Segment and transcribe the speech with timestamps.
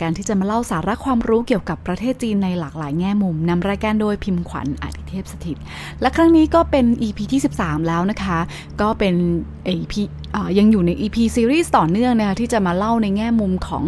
[0.00, 5.56] การที่จะมาเล่าสาระความรู้เกี่ยวกับประเทศจีนในหลากหลายแง่มุมนำรายการโดยพิมพ์ขวัญอาทิเทพสถิต
[6.00, 8.38] และครั้งนี้ก็เป็น EP ที่ 13 แล้วนะคะ
[8.80, 9.14] ก็เป็น
[9.68, 10.23] EP อ่า
[10.58, 13.84] ยังอยู่ใน EP Series ต่อเนื่องนะคะที่จะมาเล่าในแง่มุมของ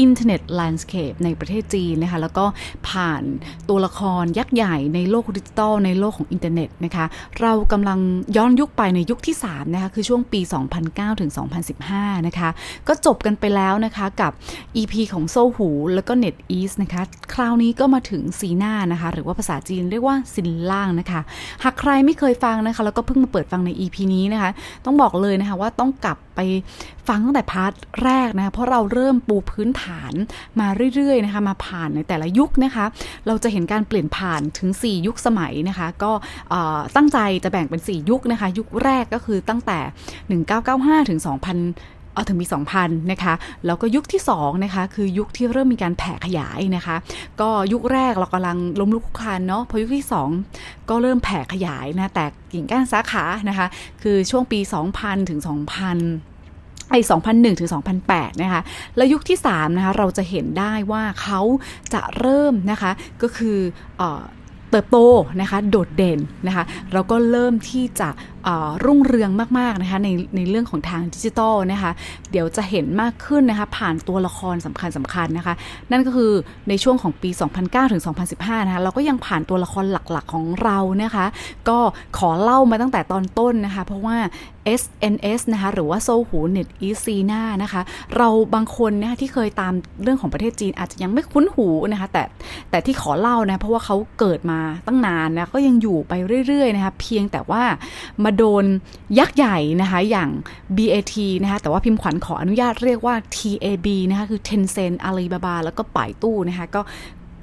[0.00, 2.44] internet landscape ในประเทศจีนนะคะแล้วก็
[2.88, 3.22] ผ่าน
[3.68, 7.04] ตัวละครยักษ์ใหญ่ในโลกดิจิทัลในโลกของอินเทอร์เน็ตนะคะ
[7.40, 7.98] เรากำลัง
[8.36, 10.40] ย้อนยุคไปในยุคที่3นะคะคือช่วงปี
[10.80, 11.30] 2009ถึง
[11.78, 12.48] 2015 นะคะ
[12.88, 14.32] ก็จบกันไปแล้วนะคะกับ
[14.76, 17.02] EP ของโซหู แล้วก็ NetEase นะคะ
[17.34, 21.20] คราวนี้ก็มาถึงซีน่านะคะหรือว่าภาษาจีนเรียกว่าซินล่างนะคะ
[21.64, 24.50] หากใครไม่เคยฟังนะคะแล้วก็เพิ่งมาเปิดฟังใน EP นี้นะคะ
[24.84, 26.40] ต้องบอกเลยนะคะว่าต้อง้องกลับไป
[27.08, 27.72] ฟังตั้งแต่ part
[28.04, 30.12] แรกนะคะเพราะเราเริ่มปูพื้นฐาน
[30.60, 32.84] มาเรื่อยๆนะคะมาผ่านในแต่ละยุคนะคะ
[33.26, 36.12] เราจะเห็นการเปลี่ยนผ่านถึง 4 ยุคสมัยนะคะ ก็
[36.96, 39.78] ตั้งใจจะแบ่งเป็น 4 ยุคนะคะ ยุคแรกก็คือตั้งแต่
[41.04, 43.34] 1995 ถึง 2000 เอาถึงมี 2,000 นะคะ
[43.66, 46.96] แล้วก็ยุคที่2นะคะ คือยุคที่เริ่มมีการแผ่ขยายนะคะ
[47.40, 50.06] ก็ยุคแรกเรากำลังล้มลุกคลุกคลานเนาะ พอยุคที่
[50.46, 53.66] 2 ก็เริ่มแผ่ขยายนะ แตกกิ่งก้านสาขานะคะ
[54.02, 54.60] คือช่วงปี
[54.94, 57.70] 2000 ถึง 2000ไอ้2001 ถึง
[58.06, 58.62] 2008 นะคะ
[58.96, 61.40] แล้วยุคที่ 3 นะคะ เราจะเห็นได้ว่าเขา
[61.94, 62.90] จะเริ่มนะคะ
[63.22, 63.58] ก็คือ
[64.70, 64.98] เติบโต
[65.40, 68.08] นะคะ โดดเด่นนะคะเราก็เริ่มที่จะ
[68.84, 71.92] รุ่งเรืองมากๆนะคะในในเรื่องของทางดิจิทัลนะคะ
[72.30, 75.54] เดี๋ยวจะเห็นมากขึ้นนะคะผ่านตัวละครสำคัญสำคัญนะคะ
[75.90, 76.32] นั่นก็คือ
[76.68, 78.02] ในช่วงของปี 2009 ถึง
[78.34, 81.26] 2015 นะคะเราก็ยังผ่านตัวละครหลักๆของเรานะคะ
[81.68, 81.78] ก็
[82.18, 84.16] ขอเล่ามาตั้งแต่ตอนต้นนะคะ เพราะว่า
[84.82, 87.82] SNS นะคะหรือว่าโซหู NetEase ซีน่านะคะ
[88.16, 92.22] เราบางคนนะคะที่เคยตามเรื่องของประเทศจีนอาจจะยังไม่คุ้นหูนะคะแต่
[92.70, 96.12] แต่ที่ขอเล่านะเพราะว่าเขาเกิดมาตั้งนานนะก็ยังอยู่ไป
[96.46, 97.62] เรื่อยๆนะคะเพียงแต่ว่า
[98.24, 98.64] มาโดน
[99.18, 100.30] ยักษ์ใหญ่นะคะอย่าง
[100.76, 106.80] BAT นะคะแต่ว่าพิมพ์ขวัญขออนุญาตเรียกว่า TAB นะคะคือ Tencent Alibaba แล้วก็ป่ายตู้นะคะก็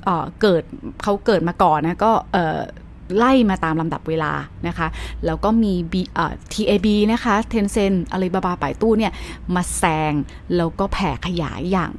[0.03, 0.63] เเกิด
[1.03, 2.11] เขาเกิดมาก่อนนะก็
[3.17, 4.33] ไล่มาตามลำดับเวลา
[4.67, 4.87] นะคะ
[5.25, 9.13] แล้วก็มี B เอ่อ TAB นะคะ Tencent อะไรบาบาป่ายตู้เนี่ย
[9.55, 10.13] มาแซง
[10.57, 11.93] แล้วก็แผ่ขยายอย่าง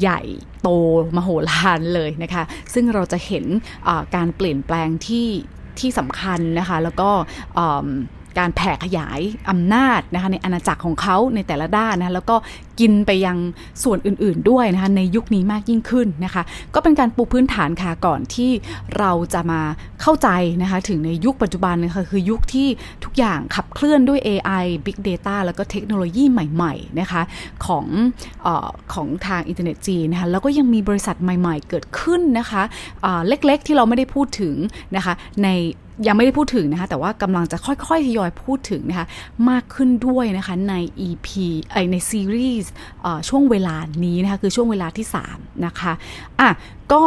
[0.00, 0.20] ใหญ่
[0.62, 0.68] โต
[1.16, 2.42] มโหฬารเลยนะคะ
[2.74, 3.44] ซึ่งเราจะเห็น
[4.14, 5.28] การเปลี่ยนแปลงที่
[5.78, 7.10] ที่สำคัญนะคะ แล้วก็
[8.38, 9.20] การแผ่ขยาย
[9.50, 12.36] อำนาจนะคะในอาณาจักรของเขาในแต่ละด้านนะแล้วก็
[12.80, 13.38] กินไปยัง
[13.82, 16.42] ส่วนอื่นๆด้วยนะคะในยุคนี้มากยิ่งขึ้นนะคะ
[16.74, 18.50] ก็เป็นการปูพื้นฐานค่ะก่อนที่
[18.98, 19.60] เราจะมา
[20.02, 20.28] เข้าใจ
[20.62, 22.68] นะคะถึงในยุคปัจจุบันนะคะคือยุคที่
[23.04, 27.22] ทุกอย่างขับเคลื่อนด้วย AI Big Data แล้วก็เทคโนโลยีใหม่ๆนะคะ
[27.66, 27.86] ของ
[28.46, 32.62] ออของทางอินเทอร์เน็ตจีนนะคะแล้วก็ยังมีบริษัทใหม่ๆเกิดขึ้นนะคะ
[33.02, 34.54] เเล็กๆที่เราไม่ได้พูดถึง
[34.96, 35.14] นะคะ
[35.44, 35.48] ใน
[36.06, 39.06] ยังไม่ได้พูดถึงนะคะ แต่ว่ากำลังจะค่อยๆทยอยพูดถึงนะคะ
[39.50, 40.74] มากขึ้นด้วยนะคะใน
[41.08, 41.28] EP
[41.70, 42.70] ไอในซีรีส์
[43.28, 45.92] ช่วงเวลานี้นะคะ คือช่วงเวลาที่ 3 นะคะ
[46.40, 46.50] อะ
[46.92, 47.02] ก็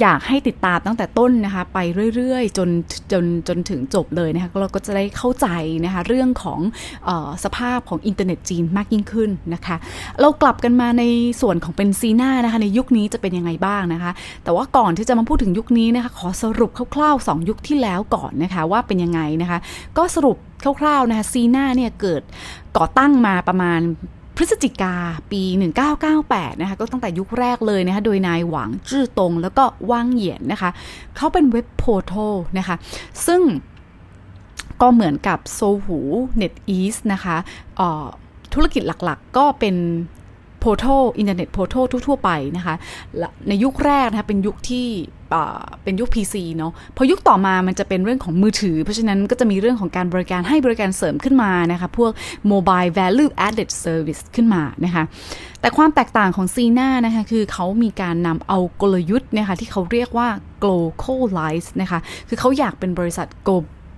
[0.00, 1.78] อยากให้ติดตามตั้งแต่ต้นนะคะ ไป
[2.16, 2.68] เรื่อยๆ จน
[3.12, 5.46] จนจนถึงจบเลยนะคะเราก็จะได้เข้าใจ
[5.84, 6.60] นะคะ เรื่องของ
[7.08, 9.76] ออสภาพของอินเทอร์เน็ตจีนมากยิ่งขึ้นนะคะ
[10.20, 11.04] เรากลับกันมาใน
[11.40, 14.12] ส่วนของเป็นซีน่านะคะ ในยุคนี้จะเป็นยังไงบ้างนะคะ
[14.44, 19.58] แต่ว่าก่อนที่จะมาพูดถึงยุคนี้นะคะ ขอสรุปคร่าวๆ 2 ยุคที่แล้วก่อนนะคะ ว่าเป็นยังไงนะคะ
[19.98, 20.36] ก็สรุป
[20.80, 22.22] คร่าวๆนะคะซีน่าเนี่ยเกิด
[22.76, 23.80] ก่อตั้งมาประมาณ
[24.36, 24.94] พฤศจิกา
[25.32, 25.42] ปี
[26.02, 30.70] 1998 นะคะ ก็ตั้งแต่ยุคแรกเลยนะคะ โดยนายหวังจื้อตง แล้วก็ว่างเหยียนนะคะ
[31.16, 32.76] เขาเป็น web portal นะคะ
[33.26, 33.42] ซึ่ง
[34.80, 35.98] ก็เหมือนกับโซหู
[36.36, 37.36] NetEase นะคะ
[37.78, 38.06] ออ
[38.54, 39.76] ธุรกิจหลักๆ ก็เป็น
[40.62, 42.74] portal internet portal ทั่วๆไปนะคะ
[43.48, 44.86] ในยุคแรกนะคะเป็นยุคที่
[45.84, 52.12] เป็นยุค PC เนาะพอยุคต่อมามันจะเป็นเรื่องของมือถือ เพราะฉะนั้นก็จะมีเรื่องของการบริการให้บริการเสริมขึ้นมานะคะ พวก
[52.52, 55.04] mobile value added service ขึ้นมานะคะ
[55.60, 60.28] แต่ความแตกต่างของซีน่านะคะคือเขามีการนำเอากลยุทธ์นะคะที่เขาเรียกว่า
[60.64, 61.98] globalize นะคะ
[62.28, 63.26] คือเขาอยากเป็นบริษัท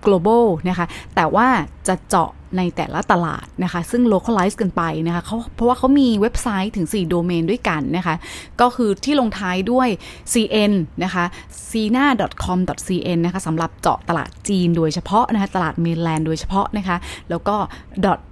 [0.06, 1.49] global นะคะ แต่ว่า
[1.88, 8.15] จะเจาะ ในแต่ละตลาดนะคะ ซึ่ง localize กันไปนะคะเขาเพราะว่าเขามีเว็บไซต์ถึง 4 โดเมนด้วยกันนะคะ
[8.61, 9.89] ก็คือที่ลงท้ายด้วย
[10.33, 10.73] cn
[11.05, 11.25] นะคะ
[11.71, 16.97] cna.com.cn นะคะสำหรับเจาะตลาดจีนโดยเฉพาะนะคะตลาดเมนแลนด์โดยเฉพาะนะคะ
[17.31, 17.56] แล้วก็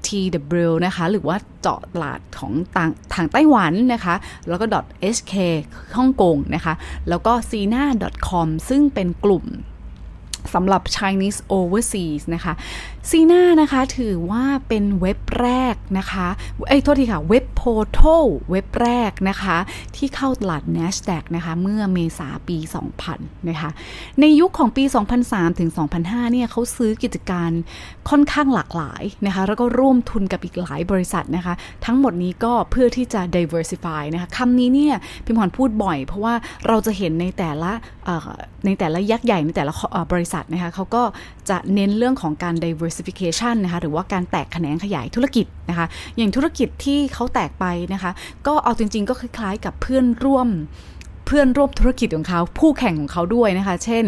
[0.07, 4.15] .tw นะคะ หรือว่าเจาะตลาดของต่างทางไต้หวันนะคะ
[4.49, 4.65] แล้วก็
[5.17, 5.35] .hk
[5.97, 6.75] ฮ่องกงนะคะ
[7.09, 9.47] แล้วก็ cna.com ซึ่งเป็นกลุ่ม
[10.55, 12.55] สำหรับ Chinese Overseas นะคะ
[13.11, 16.29] ซีน่านะคะถือว่าเป็นเว็บแรกนะคะ
[16.69, 17.63] เอ้ยโทษทีค่ะ เว็บโพ
[17.93, 18.01] โท
[18.51, 19.57] เว็บแรกนะคะ
[19.97, 22.59] ที่เข้าตลาด NASDAQ นะคะเมื่อเมษาปี
[23.03, 23.71] 2000 นะคะ
[24.21, 24.85] ในยุคของปี
[25.23, 25.71] 2003 ถึง
[26.01, 27.51] 2005 เนี่ยเขาซื้อกิจการ
[28.11, 31.55] ค่อนข้างหลากหลายนะคะ แล้วก็ร่วมทุนกับอีกหลายบริษัทนะคะ
[31.87, 34.95] ทั้งหมดนี้ก็เพื่อที่จะ diversify นะคะคำนี้เนี่ย
[35.25, 36.35] พิมพ์พรพูดบ่อย เพราะว่า
[36.67, 37.73] เราจะเห็นในแต่ละ
[38.67, 39.73] ในแต่ละยักษ์ใหญ่ในแต่ละ
[40.13, 41.03] บริษัทนะคะเขาก็
[41.51, 42.55] จะเน้นเรื่องของการ
[42.93, 45.87] diversification นะคะหรือว่าการแตกแขนงขยายธุรกิจนะคะ
[46.17, 48.11] อย่างธุรกิจที่เขาแตกไปนะคะ
[48.47, 50.49] ก็เอาจริง ๆ ก็คล้ายๆกับเพื่อนร่วม
[51.27, 54.05] เพื่อนร่วมธุรกิจของเขา ผู้แข่งของเขาด้วยนะคะ เช่น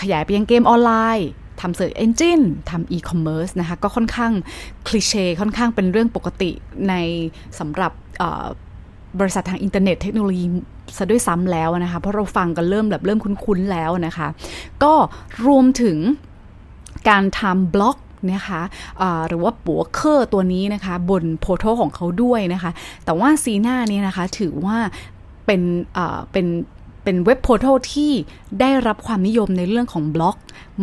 [0.00, 1.28] ขยายไปยังเกมออนไลน์
[1.60, 2.40] ทำ search engine
[2.70, 4.32] ทำอีคอมเมิร์ซนะคะก็ค่อนข้าง
[4.88, 6.50] cliché ค่อนข้างเป็นเรื่องปกติ
[6.88, 6.94] ใน
[7.58, 7.92] สำหรับ
[9.20, 10.46] บริษัททางอินเทอร์เน็ตเทคโนโลยี
[10.96, 14.28] ซะด้วยซ้ำแล้วนะคะ เพราะเราฟังกันเริ่มแบบเริ่มคุ้นๆแล้วนะคะ
[14.82, 14.92] ก็
[15.46, 15.98] รวมถึง
[17.08, 17.96] การทำบล็อก
[18.32, 18.60] นะคะ
[19.28, 22.70] หรือว่า博客ตัวนี้นะคะ บน portal ของเขาด้วยนะคะ
[23.04, 24.76] แต่ว่าซีน่านี่นะคะถือว่า
[25.46, 25.62] เป็น
[26.32, 26.46] เป็น
[27.04, 28.12] เป็น web portal ที่
[28.60, 30.36] ได้รับความนิยมในเรื่องของบล็อก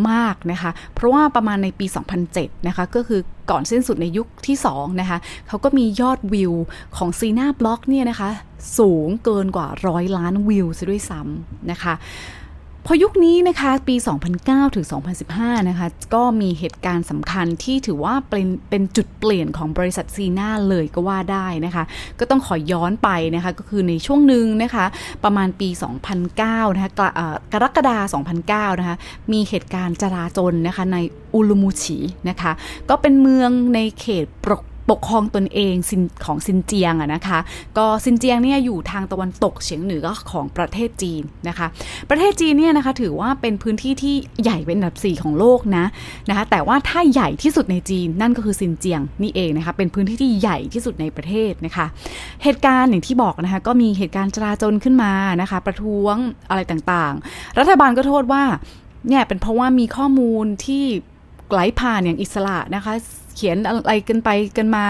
[0.10, 1.86] มากนะคะ เพราะว่าประมาณในปี
[2.28, 5.18] 2007 นะคะ ก็คือก่อนสิ้นสุดในยุคที่ 2 นะคะ
[5.48, 6.54] เขาก็มียอดวิว
[6.98, 8.30] ของซีน่าบล็อกเนี่ยนะคะ
[8.78, 11.94] สูงเกินกว่าร้อยล้านวิวซะด้วยซ้ำนะคะ
[12.90, 13.96] พอยุคนี้นะคะปี
[14.36, 14.86] 2009 ถึง
[15.28, 21.84] 2015 นะคะ ก็มีเหตุการณ์สำคัญที่ถือว่าเป็นเป็นจุดเปลี่ยนของบริษัทซีน่าเลยก็ว่าได้นะคะ
[22.20, 24.86] ก็ต้องขอย้อนไปนะคะ ก็คือในช่วงหนึ่งนะคะ
[25.24, 25.70] ประมาณปี
[26.22, 26.92] 2009 นะคะ
[27.54, 28.98] กรกฎาคม 2009 นะคะ
[29.32, 30.98] มีเหตุการณ์จราจนนะคะใน
[31.34, 32.00] อุลุมูชิ
[32.30, 32.52] นะคะ
[32.90, 35.74] ก็เป็นเมืองในเขตปก ปกครองตนเอง
[36.26, 37.40] ของซินเจียงอะนะคะ
[37.78, 41.68] ก็ซินเจียงเนี่ยอยู่ทางตะวันตกเฉียงเหนือของประเทศจีนนะคะ
[42.10, 45.86] ประเทศจีนเนี่ยนะคะถือว่าเป็นพื้นที่ที่ใหญ่เป็นอันดับ 4 ของโลกนะ
[46.30, 51.86] นะคะ แต่ว่าถ้าใหญ่ที่สุดในจีนนั่นก็คือซินเจียงนี่เองนะคะ เป็นพื้นที่ที่ใหญ่ที่สุดในประเทศนะคะ
[52.44, 55.12] เหตุการณ์อย่างที่บอกนะคะก็มีเหตุการณ์จราจนขึ้นมา
[55.42, 56.16] นะคะ ประท้วง
[56.50, 58.44] อะไรต่างๆ รัฐบาลก็โทษว่า
[59.08, 60.84] เนี่ยเป็นเพราะว่ามีข้อมูลที่
[61.52, 62.94] ไหลผ่านอย่างอิสระนะคะ
[63.38, 64.84] เขียนอะไรกันไปกันมา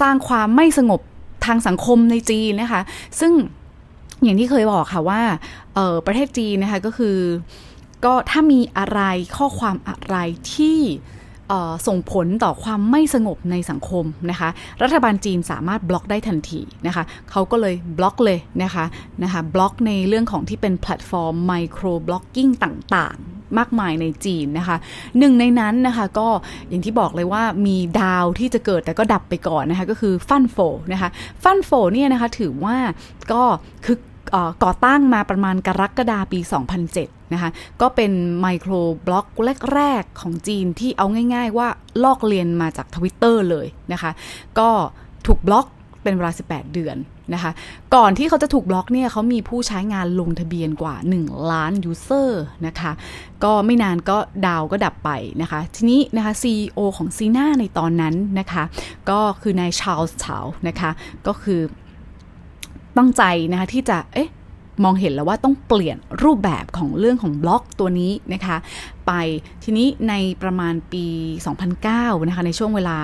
[0.00, 1.00] สร้างความไม่สงบ
[1.46, 2.80] ทางสังคมในจีนนะคะ
[3.20, 3.32] ซึ่ง
[4.22, 5.22] อย่างที่เคยบอกค่ะว่า
[6.06, 7.16] ประเทศจีนนะคะก็คือ
[8.04, 9.00] ก็ถ้ามีอะไร
[9.36, 10.16] ข้อความอะไร
[10.54, 10.78] ที่
[11.86, 14.48] ส่งผลต่อความไม่สงบในสังคมนะคะ
[14.82, 18.84] รัฐบาลจีนสามารถบล็อกได้ทันทีนะคะเขาก็เลยบล็อกเลยนะคะ
[19.22, 23.18] นะคะบล็อกในเรื่องของที่เป็นแพลตฟอร์ม microblogging ต่าง
[23.58, 24.76] มากมายในจีนนะคะ
[25.18, 26.28] หนึ่งในนั้นนะคะก็
[26.68, 30.56] อย่างที่บอกเลยว่ามีดาวที่จะเกิดแต่ก็ดับไปก่อนนะคะก็คือ Fanfou
[30.92, 31.10] นะคะ
[31.42, 32.76] Fanfou เนี่ยนะคะถือว่า
[33.32, 33.42] ก็
[33.84, 33.98] คือ
[34.64, 36.40] ก่อตั้งมาประมาณกรกฎาปี
[36.86, 37.50] 2007 นะคะ
[37.80, 39.26] ก็เป็น microblog
[39.74, 41.68] แรก ๆ ของจีนที่เอาง่าย ๆ ว่า
[42.04, 44.10] ลอกเลียนมาจากทวิตเตอร์เลยนะคะ
[44.58, 44.70] ก็
[45.26, 45.66] ถูกบล็อก
[46.02, 46.96] เป็นเวลา 18 เดือน
[47.34, 47.52] นะคะ
[47.94, 52.92] ก่อนที่เขาจะถูกบล็อกเนี่ยเขามีผู้ใช้งานลงทะเบียนกว่า 1 ล้าน user นะคะ
[53.44, 55.10] ก็ไม่นานก็ดาวก็ดับไป
[55.42, 58.64] นะคะ ทีนี้นะคะ CEO ของซีน่าในตอนนั้นนะคะ
[59.10, 60.90] ก็คือนาย Charles Chao นะคะ
[61.26, 61.60] ก็คือ
[62.96, 64.30] ตั้งใจนะคะที่จะ เอ๊ะ
[64.84, 68.56] มองเห็นแล้วว่าต้องเปลี่ยนรูปแบบของเรื่องของบล็อกตัวนี้นะคะ
[69.06, 69.12] ไป
[69.64, 71.06] ทีนี้ในประมาณปี
[71.66, 72.98] 2009 นะคะ ในช่วงเวลา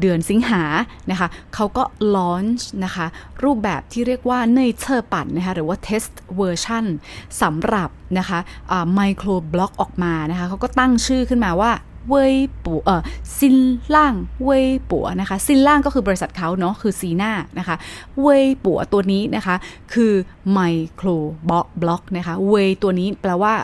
[0.00, 0.62] เดือนสิงหา
[1.10, 1.82] นะคะเขาก็
[2.14, 3.06] launch นะคะ
[3.44, 6.84] รูปแบบที่เรียกว่า内测版นะคะหรือว่า test version
[7.42, 8.38] สำหรับนะคะ
[8.94, 11.70] microblog ออกมานะคะเขาก็ตั้งชื่อขึ้นมาว่า
[12.08, 13.02] เว่ยปัวเออ
[13.38, 17.76] Xinlang Weibo นะคะ Xinlang ก็คือบริษัทเขาเนาะคือ Sinaนะคะ
[18.20, 19.56] เว่ยปัวตัวนี้นะคะ
[19.94, 20.12] คือ
[20.52, 20.60] ไม
[20.94, 21.08] โคร
[21.48, 23.54] บล็อกนะคะเว่ยตัวนี้แปลว่า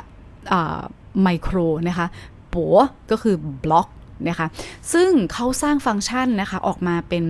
[1.22, 1.56] ไมโคร
[1.88, 2.06] นะคะ
[2.54, 2.76] ปัว
[3.10, 3.88] ก็คือบล็อก
[4.28, 4.46] นะคะ
[4.92, 7.24] ซึ่งเขาสร้างฟังก์ชันนะคะ ออกมาเป็น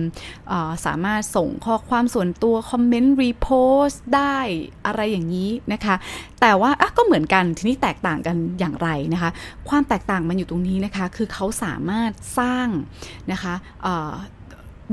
[0.85, 3.49] สามารถส่งข้อความส่วนตัว คอมเมนต์ รีโพ
[3.85, 4.37] สต์ได้
[4.85, 5.95] อะไรอย่างนี้นะคะ
[6.41, 9.31] แต่ว่าก็เหมือนกันทีนี้แตกต่างกันอย่างไรนะคะ
[9.69, 12.67] ความแตกต่างมันอยู่ตรงนี้นะคะ คือเขาสามารถสร้าง
[13.31, 13.53] นะคะ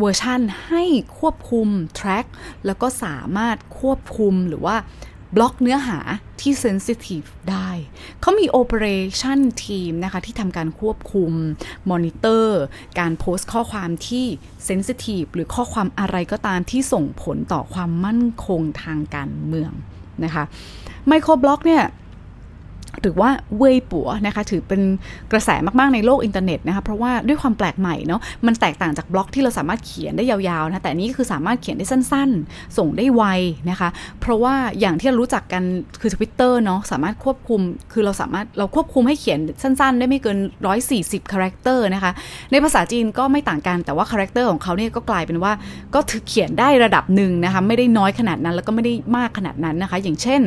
[0.01, 0.85] เวอร์ชันให้
[1.19, 2.27] ควบคุม track
[2.67, 4.77] แล้วก็สามารถควบคุมหรือว่า
[5.37, 5.99] บล็อกเนื้อหา
[6.41, 7.71] ที่ sensitive ได้
[8.21, 11.33] เขามี operation team นะคะ ที่ทำการควบคุม
[11.91, 12.63] มอนิเตอร์
[12.99, 14.27] การโพสต์ข้อความที่
[14.65, 19.73] sensitive หรือข้อความอะไรก็ตามที่ส่งผลต่อความมั่นคงทางการเมือง
[20.25, 20.45] นะคะ
[21.07, 21.85] microblog เนี่ย
[23.07, 24.83] หรือว่าเว่ยปัวนะคะถือเป็น
[25.33, 33.23] กระแสมากๆในโลกอินเทอร์เน็ตนะคะเพราะว่าด้วยความแปลกใหม่เนาะมันแตกต่างจากบล็อกที่เราสามารถเขียนได้ยาวๆนะแต่นี่คือสามารถเขียนได้สั้นๆ ส่งได้ไว
[33.71, 33.89] นะคะ
[34.21, 35.63] เพราะว่าอย่างที่เรารู้จักกัน
[36.01, 37.61] คือทวิตเตอร์เนาะสามารถควบคุม
[37.93, 40.39] คือเราสามารถเราควบคุมให้เขียนสั้นๆ ได้ไม่เกิน
[40.85, 42.13] 140 character นะคะ
[42.51, 45.53] ในภาษาจีนก็ไม่ต่างกันแต่ว่า character ของเขาเนี่ยก็กลายเป็นว่า
[45.95, 50.41] ก็ถือเขียนได้ระดับหนึ่งนะคะไม่ได้น้อยขนาดนั้นแล้วก็ไม่ได้มากขนาดนั้นนะคะ อย่างเช่น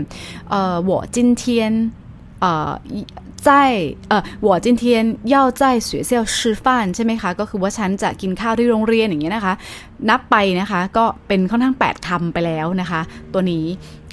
[0.85, 1.73] หัวจินเทียน
[2.40, 2.72] เอ่อ
[4.46, 4.84] 我今天
[5.34, 6.64] 要在学校吃饭
[6.94, 9.54] ใช่ไหมคะ ก็คือว่าฉันจะกินข้าวที่โรงเรียนอย่างเงี้ยนะคะ
[10.10, 13.00] นับไปนะคะ ก็เป็นค่อนข้าง 8คำไปแล้วนะคะ
[13.32, 13.64] ตัวนี้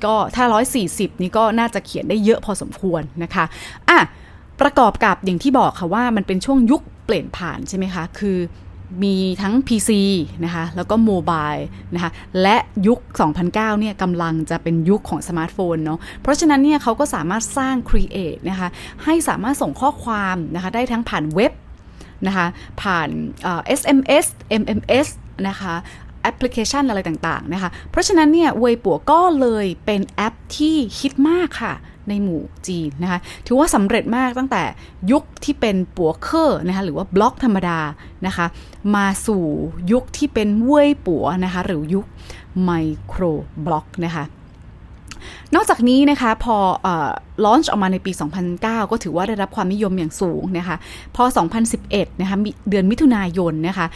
[0.05, 0.43] ก็ถ้า
[0.83, 3.45] 140 นี่ก็น่าจะเขียนได้เยอะพอสมควรนะคะ
[3.89, 3.99] อ่ะ
[4.61, 8.37] ประกอบกับอย่างที่บอกค่ะว่ามันเป็นช่วงยุคเปลี่ยนผ่านใช่ไหมคะ คือ
[9.02, 9.90] มีทั้ง PC
[10.44, 11.52] นะคะ แล้วก็โมบาย
[11.94, 12.10] นะคะ
[12.42, 12.98] และยุค
[13.38, 18.68] 2009 เนี่ยกำลังจะเป็นยุคของสมาร์ทโฟนเนาะ เพราะฉะนั้นเนี่ยเขาก็สามารถสร้าง Create นะคะ
[19.04, 21.52] ให้สามารถส่งข้อความนะคะ ได้ทั้งผ่านเว็บ
[22.26, 22.46] นะคะ
[22.82, 23.08] ผ่าน
[23.78, 24.26] SMS
[24.62, 25.08] MMS
[25.48, 25.74] นะคะ
[26.22, 31.74] แอปพลิเคชันอะไรต่าง ๆ นะคะ เพราะฉะนั้นเนี่ยเวยปัวก็เลยเป็นแอปที่ฮิตมากค่ะ
[32.08, 34.62] ในหมู่จีนนะคะถือว่าสำเร็จมากตั้งแต่
[35.10, 37.78] ยุคที่เป็น博客นะคะหรือว่าบล็อกธรรมดา
[38.26, 38.46] นะคะ
[38.96, 39.44] มาสู่
[39.92, 42.06] ยุคที่เป็นเว่ยปัวนะคะหรือยุค
[42.62, 42.70] ไม
[43.06, 43.22] โคร
[43.64, 44.24] บล็อกนะคะ
[45.54, 46.56] นอกจากนี้นะคะพอ
[47.44, 48.12] ลอนช์ออกมาในปี
[48.52, 50.76] 2009 ก็ถือว่าได้รับความนิยมอย่างสูงนะคะ
[51.16, 51.24] พอ
[51.72, 52.36] 2011 นะคะ
[52.70, 53.86] เดือนมิถุนายนนะคะ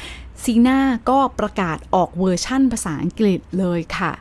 [0.43, 0.79] ซีน่า
[1.11, 4.13] ก็ประกาศออกเวอร์ชั่นภาษาอังกฤษเลยค่ะ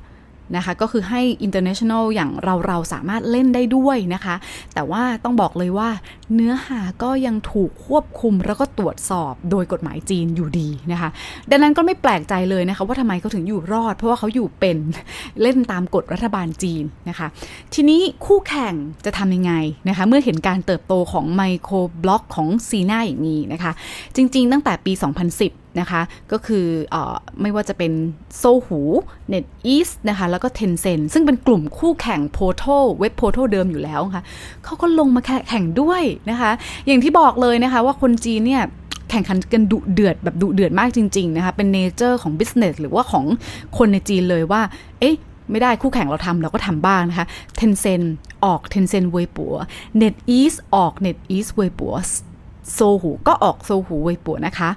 [0.56, 4.36] นะคะก็คือให้ international อย่างเราเราสามารถเล่นได้ด้วยนะคะ
[4.74, 5.90] แต่ว่าต้องบอกเลยว่า
[6.36, 11.10] เนื้อหาก็ยังถูกควบคุมแล้วก็ตรวจสอบโดยกฎหมายจีนอยู่ดีนะคะ
[11.52, 14.78] ดังนั้นก็ไม่แปลกใจเลยนะคะว่าทำไมเขาถึงอยู่รอด เพราะว่าเขาอยู่เป็น
[15.42, 17.28] เล่นตามกฎรัฐบาลจีนนะคะ
[17.74, 18.74] ทีนี้คู่แข่ง
[19.06, 19.54] จะทำยังไง
[19.90, 23.72] นะคะ เมื่อเห็นการเติบโตของไมโครบล็อกของซีน่าอย่างนี้นะคะ
[24.16, 24.94] จริง ๆ ตั้งแต่ปี
[25.38, 26.96] 2010 นะคะ ก็คืออ
[27.42, 27.92] ไม่ว่าจะเป็น
[28.38, 28.82] โซหู
[29.34, 34.24] NetEase นะคะ แล้วก็ Tencent ซึ่งเป็นกลุ่มคู่แข่ง Portal เว็บ Portal เดิมอยู่แล้วค่ะ
[34.66, 36.52] เขาก็ลงมาแข่งด้วยนะคะ
[36.88, 38.64] อย่างที่บอกเลยนะคะว่าคนจีนเนี่ย
[39.10, 43.26] แข่งขันกันดุเดือดแบบดุเดือดมากจริง ๆ นะคะ เป็นเนเจอร์ของ business หรือว่าของ
[43.78, 44.62] คนในจีนเลยว่า
[45.00, 45.16] เอ๊ะ
[45.52, 47.26] ไม่ได้คู่แข่งเราทำเราก็ทำบ้างนะคะ
[47.60, 48.06] Tencent
[48.46, 49.56] ออก Tencent เวยปัว
[50.02, 51.94] NetEase ออก NetEase เวยปัว
[52.74, 54.70] โซหูก็ออกโซหูเวยปัวนะคะ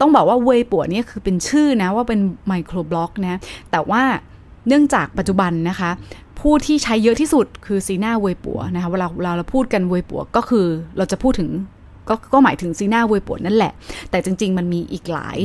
[0.00, 3.38] ต้องบอกว่าเวยปัวเนี่ยคือเป็นชื่อนะว่าเป็นไมโครบล็อกนะ
[3.70, 4.02] แต่ว่า
[4.68, 5.90] เนื่องจากปัจจุบันนะคะ
[6.40, 10.66] ผู้ที่ใช้เยอะที่สุดคือ Sina Weibo นะคะเวลาเราเราพูดกันเวยปัวก็คือ
[10.96, 11.50] เราจะพูดถึง
[12.08, 13.72] ก็ก็หมายถึง Sina Weibo นั่นแหละ
[14.10, 15.38] แต่จริง ๆ มันมีอีกหลาย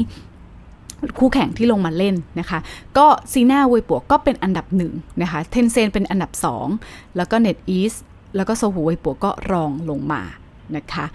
[1.20, 2.60] คู่แข่งที่ลงมาเล่นนะคะ
[2.98, 6.68] ก็ Sina Weibo ก็เป็นอันดับหนึ่งนะคะ Tencent เป็นอันดับสอง
[7.18, 7.98] แล้วก็ NetEase
[8.36, 10.22] แล้วก็ Sohu Weibo ก็รองลงมา
[10.76, 11.06] นะคะ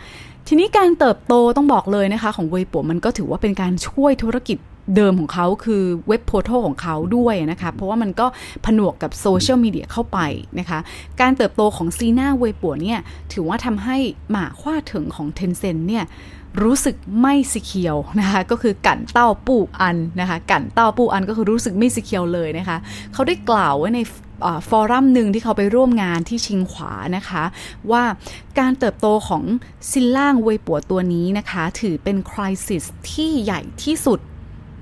[0.52, 4.58] ทีนี้การเติบโตต้องบอกเลยนะคะ ของเวยปัวมันก็ถือว่าเป็นการช่วยธุรกิจ
[4.96, 8.26] เดิมของเขาคือเว็บโพร์ทัลของเขาด้วยนะคะ เพราะว่ามันก็
[8.66, 10.18] ผนวกกับโซเชียลมีเดียเข้าไป
[10.58, 10.78] นะคะ
[11.20, 13.00] การเติบโตของซีน่าเวยปัวเนี่ย
[13.32, 13.96] ถือว่าทำให้
[14.30, 16.04] หมาคว้าถึงของเทนเซนเนี่ย
[16.62, 22.76] รู้สึกไม่สิเคียวนะคะก็คือกันเต้าปูอันนะคะกันเต้าปูอันก็คือรู้สึกไม่สิเคียวเลยนะคะ
[23.12, 24.00] เขาได้กล่าวไว้ใน
[24.68, 27.42] ฟอรัมหนึ่งที่เขาไปร่วมงานที่ชิงขวานะคะ
[27.90, 28.04] ว่า
[28.58, 29.42] การเติบโตของ
[29.90, 34.20] ซินล่างเวยปัวตัวนี้นะคะ ถือเป็นคริสิสที่ใหญ่ที่สุด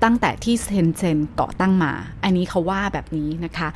[0.03, 1.91] ตั้งแต่ที่เซนเซนก่อตั้งมา
[2.23, 3.69] อันนี้เขาว่าแบบนี้นะคะ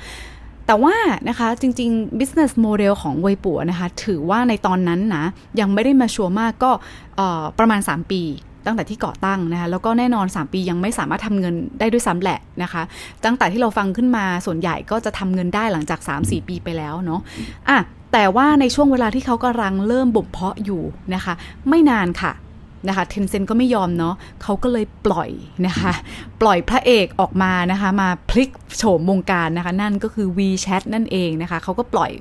[0.67, 0.95] แต่ว่า
[1.29, 5.25] นะคะจริงๆ business model ของเวยปัวนะคะถือว่าในตอนนั้นนะ
[5.59, 6.71] ยังไม่ได้มาชัวร์มากก็
[7.59, 8.23] ประมาณ 3 ปี
[8.65, 12.81] ตั้งแต่ที่ก่อตั้งนะคะแล้วก็แน่นอน 3 ปียังไม่สามารถทำเงินได้ด้วยซ้ำแหละนะคะ
[13.25, 17.21] ตั้งแต่ที่เราฟังขึ้นมาส่วนใหญ่ก็จะทำเงินได้หลังจาก 3-4 ปีไปแล้วเนาะ
[17.69, 17.79] อะ
[18.13, 20.81] แต่ว่าในช่วงเวลาที่เขากำลังเริ่มบ่มเพาะอยู่
[21.13, 21.33] นะคะ
[21.69, 22.31] ไม่นานค่ะ
[22.87, 25.29] นะคะเทนเซนก็ไม่ยอมเนาะเขาก็เลยปล่อย
[25.67, 25.93] นะคะ
[26.41, 32.11] ปล่อยพระเอกออกมานะคะ มาพลิกโฉมวงการนะคะ นั่นก็คือ WeChat นั่นเองนะคะ เขาก็ปล่อย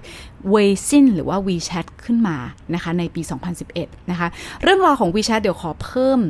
[0.53, 2.37] w e i ินหรือว่า WeChat ขึ้นมา
[2.75, 3.23] นะคะ ในปี
[3.67, 4.29] 2011 นะคะ
[4.63, 6.21] เรื่องราวของ WeChat เดี๋ยวขอเพิ่ม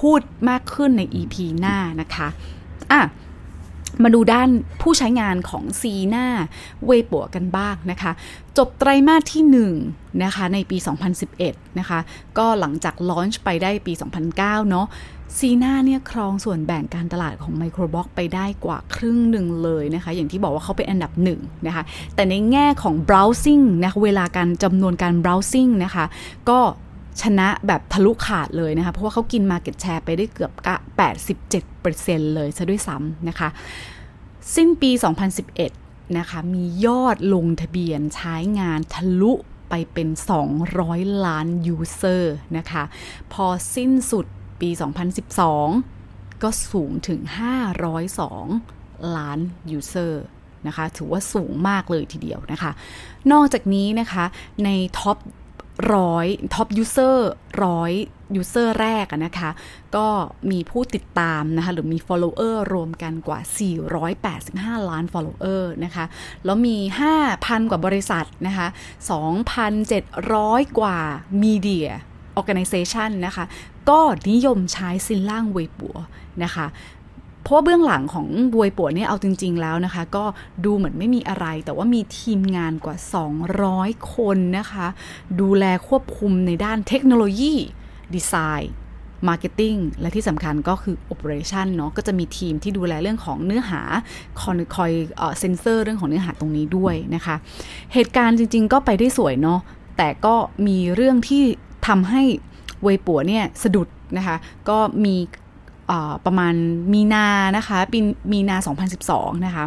[0.00, 2.28] พูดมากขึ้นใน EP หน้านะคะ
[2.92, 3.00] อะ
[4.02, 4.48] มาดูด้าน
[4.80, 6.26] ผู้ใช้งานของซีน่า
[6.86, 8.12] เวปัวกันบ้างนะคะ
[8.58, 9.42] จบไตรมาสที่
[9.82, 10.76] 1นะคะในปี
[11.28, 11.98] 2011 นะคะ
[12.38, 13.92] ก็หลังจากลอนช์ไปได้ปี
[14.30, 14.86] 2009 เนาะ
[15.38, 21.82] ซีน่าเนี่ยครองส่วนแบ่งการตลาดของไมโครบ็อกไปได้กว่าครึ่งหนึ่งเลยนะคะ อย่างที่บอกว่าเขาเป็นอันดับหนึ่งนะคะ
[22.14, 26.04] แต่ในแง่ของ browsing นะะเวลาการจำนวนการ browsing นะคะ
[26.50, 26.58] ก็
[27.22, 30.52] ชนะแบบทะลุขาดเลยนะคะ เพราะว่าเขากิน Market Share ไปได้เกือบ
[31.44, 33.48] 87%เลยซะด้วยซ้ำนะคะ
[34.54, 34.90] สิ้นปี
[35.54, 39.32] 2011 นะคะ มียอดลงทะเบียนใช้งานทะลุ
[39.68, 40.10] ไปไปเป็น
[40.66, 42.84] 200 ล้าน user นะคะ
[43.32, 44.26] พอสิ้นสุด
[44.60, 44.70] ปี
[45.56, 47.20] 2012 ก็สูงถึง
[47.98, 49.38] 502 ล้าน
[49.70, 50.22] user
[50.66, 52.70] นะคะ ถือว่าสูงมากเลยทีเดียวนะคะ
[53.32, 54.24] นอกจากนี้นะคะ
[54.64, 55.16] ใน top
[55.94, 57.30] ร้อย top user
[57.64, 57.92] ร้อย
[58.36, 59.50] user แรกนะคะ
[59.96, 60.06] ก็
[60.50, 63.40] มีผู้ติดตามนะคะ หรือมี follower รวมกันกว่า
[64.14, 66.04] 485 ล้าน follower นะคะ
[66.44, 66.76] แล้วมี
[67.22, 68.66] 5,000 กว่าบริษัทนะคะ
[69.52, 70.98] 2,700 กว่า
[71.42, 71.88] media
[72.40, 73.44] organization นะคะ
[73.90, 74.00] ก็
[74.30, 75.96] นิยมใช้ซินล่างเวยปัว
[76.44, 76.66] นะคะ
[77.44, 80.24] เพราะว่าเบื้องหลังของบวยปัวเนี่ยเอาจริง ๆ แล้วนะคะ ก็
[80.64, 82.96] ดูเหมือนไม่มีอะไร แต่ว่ามีทีมงานกว่า
[83.54, 84.86] 200 คนนะคะ
[85.40, 87.54] ดูแลควบคุมในด้านเทคโนโลยี
[88.14, 88.72] design
[89.28, 93.80] marketing และที่สำคัญก็คือ operation เนาะก็จะมีทีมที่ดูแลเรื่องของเนื้อหา
[94.40, 94.92] คอยคอย
[95.40, 97.36] เซนเซอร์เรื่องของเนื้อหาตรงนี้ด้วยนะคะ
[97.94, 99.60] เหตุการณ์จริง ๆ ก็ไปได้สวยเนาะ
[99.98, 100.34] แต่ก็
[100.66, 101.44] มีเรื่องที่
[101.86, 102.22] ทำให้
[102.82, 104.36] เวยปัวเนี่ยสะดุดนะคะ
[104.68, 105.16] ก็มี
[106.26, 106.54] ประมาณ
[106.92, 107.26] มีนา
[107.56, 107.98] นะคะปี
[108.32, 108.56] มีนา
[109.00, 109.64] 2012 นะคะ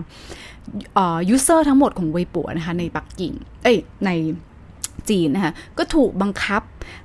[1.30, 3.34] user ทั้งหมดของเวยปัวนะคะในปักกิ่ง
[3.64, 4.10] เอ้ยใน
[5.10, 6.62] จีนนะคะก็ถูกบังคับ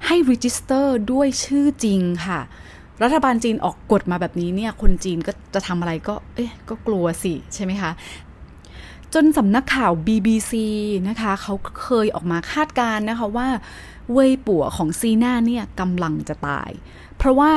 [0.06, 2.40] ให้ register ด้วยชื่อจริงค่ะ
[3.02, 7.90] รัฐบาลจีนออกกฎมาแบบนี้เนี่ย คนจีนก็จะทำอะไรก็ เอ๊ะก็กลัวสิ ใช่ไหมคะ
[9.14, 10.52] จนสำนักข่าว BBC
[11.08, 13.48] นะคะ เขาเคยออกมาคาดการณ์นะคะว่า
[14.12, 16.70] เวยปัวของ Sina เนี่ยกำลังจะตาย
[17.18, 17.52] เพราะว่า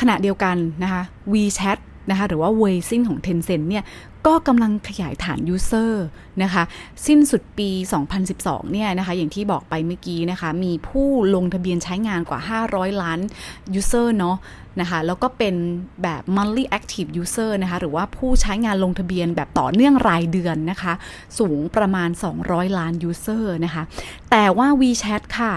[0.00, 1.78] ขณะเดียวกันนะคะ WeChat
[2.10, 3.84] นะคะหรือว่า Weixin ของ Tencent เนี่ย
[4.26, 6.04] ก็กำลังขยายฐาน user
[6.42, 6.62] นะคะ
[7.06, 7.68] สิ้นสุดปี
[8.20, 13.20] 2012 เนี่ยนะคะ อย่างที่บอกไปเมื่อกี้นะคะ มีผู้ลงทะเบียนใช้งานกว่า 500 ล้าน
[13.74, 14.36] user เนาะ
[14.80, 15.54] นะคะ แล้วก็เป็น
[16.02, 20.92] แบบ monthly active user นะคะ หรือว่าผู้ใช้งานลงทะเบียนแบบต่อเนื่องรายเดือนนะคะ
[21.38, 22.08] สูงประมาณ
[22.44, 23.82] 200 ล้าน user นะคะ
[24.30, 25.54] แต่ว่า WeChat ค่ะ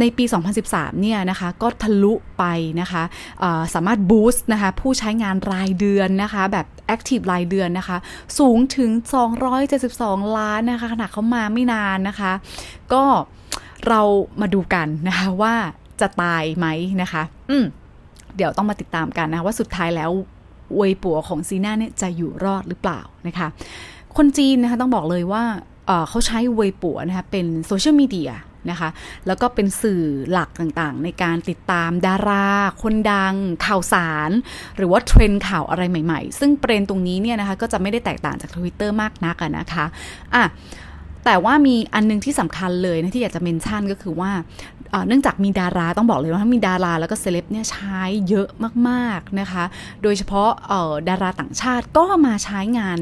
[0.00, 0.24] ในปี
[0.62, 2.44] 2013 เนี่ยนะคะก็ทะลุไป
[2.80, 3.02] นะคะ
[3.74, 7.96] สามารถบูสต์นะคะผู้ใช้งานรายเดือนนะคะแบบ Active รายเดือนนะคะ
[8.38, 8.90] สูงถึง
[9.64, 12.32] 272 ล้านนะคะขณะเขามาไม่นานนะคะ
[12.92, 13.04] ก็
[13.88, 14.00] เรา
[14.40, 15.54] มาดูกันนะคะว่า
[16.00, 16.66] จะตายไหม
[17.02, 17.64] นะคะ อืม
[18.36, 20.10] เดี๋ยวต้องมาติดตามกันนะ ว่าสุดท้ายแล้ว
[20.76, 23.48] เวยปัวของซีน่าเนี่ยจะอยู่รอดหรือเปล่านะคะ
[24.16, 25.42] คนจีนนะคะต้องบอกเลยว่า
[26.08, 28.32] เขาใช้เวยปัวนะคะเป็นโซเชียลมีเดีย
[28.70, 28.88] นะคะ
[29.26, 32.46] แล้วก็เป็นสื่อหลักต่างๆ ในการติดตามดารา
[32.82, 33.34] คนดัง
[33.66, 34.30] ข่าวสาร
[34.76, 39.84] หรือว่าเทรนด์ข่าวอะไรใหม่ๆ ซึ่งประเด็นตรงนี้เนี่ยนะคะก็จะไม่ได้แตกต่างจาก Twitter มากนักนะคะ
[40.34, 40.44] อะ
[41.24, 44.30] แต่ว่ามีอันนึงที่สำคัญเลยนะที่อยากจะ mention ก็คือว่า
[45.08, 48.48] เนื่องจากมีดาราต้องบอกเลยว่ามีดาราแล้วก็เซเลบเนี่ยใช้เยอะ
[48.88, 49.64] มากๆนะคะ
[50.02, 50.50] โดยเฉพาะ
[51.08, 52.98] ดาราต่างชาติก็มาใช้งาน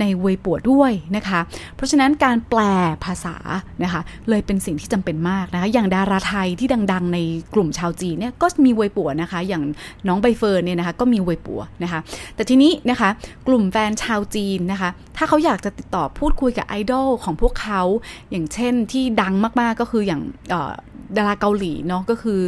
[0.00, 1.40] ในเวปัวด้วยนะคะ
[1.76, 2.60] เพราะฉะนั้นการแปล
[3.04, 3.36] ภาษา
[3.82, 7.18] นะคะเลยเป็นสิ่งที่จำเป็นมากนะคะ อย่างดาราไทยที่ดังๆ ใน
[7.54, 9.62] กลุ่มชาวจีนเนี่ยก็มีเวปัวนะคะ อย่าง
[10.08, 12.00] น้องใบเฟิร์นเนี่ยนะคะก็มีเวปัวนะคะ
[12.34, 13.08] แต่ทีนี้นะคะ
[13.46, 17.65] กลุ่มแฟนชาวจีนนะคะ ถ้าเขาอยากจะติดต่อพูดคุยกับไอดอลของพวกเขา
[18.30, 20.22] อย่างเช่นที่ดังมากๆก็คืออย่าง
[21.16, 22.40] ดาราเกาหลีเนาะก็คือ